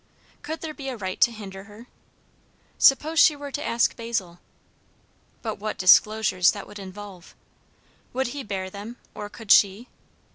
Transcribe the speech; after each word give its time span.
Could 0.41 0.61
there 0.61 0.73
be 0.73 0.89
a 0.89 0.97
right 0.97 1.21
to 1.21 1.31
hinder 1.31 1.65
her? 1.65 1.85
Suppose 2.79 3.19
she 3.19 3.35
were 3.35 3.51
to 3.51 3.63
ask 3.63 3.95
Basil? 3.95 4.39
But 5.43 5.59
what 5.59 5.77
disclosures 5.77 6.53
that 6.53 6.65
would 6.65 6.79
involve! 6.79 7.35
Would 8.11 8.29
he 8.29 8.41
bear 8.41 8.71
them, 8.71 8.97
or 9.13 9.29
could 9.29 9.51
she? 9.51 9.89